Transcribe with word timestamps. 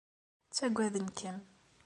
Ttagaden-kem. 0.47 1.37